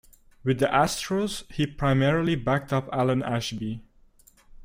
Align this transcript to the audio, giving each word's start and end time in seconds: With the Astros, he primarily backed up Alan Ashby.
With 0.43 0.57
the 0.57 0.65
Astros, 0.65 1.43
he 1.51 1.67
primarily 1.67 2.33
backed 2.33 2.73
up 2.73 2.89
Alan 2.91 3.21
Ashby. 3.21 3.83